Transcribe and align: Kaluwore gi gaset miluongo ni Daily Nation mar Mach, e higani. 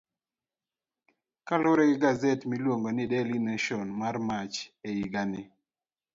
Kaluwore 1.47 1.83
gi 1.89 1.97
gaset 2.03 2.39
miluongo 2.51 2.87
ni 2.93 3.03
Daily 3.11 3.37
Nation 3.47 3.87
mar 4.01 4.15
Mach, 4.27 4.55
e 4.87 4.89
higani. 4.97 5.41